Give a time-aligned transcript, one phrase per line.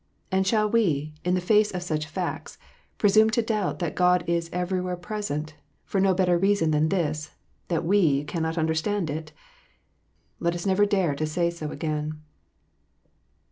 [0.31, 2.57] And shall we, in the face of such facts,
[2.97, 5.53] presume to doubt that God is every where present,
[5.85, 7.35] for no better reason than this,
[7.67, 9.31] that we cannot understand it
[10.39, 12.19] 1 Let us never dare to say so again.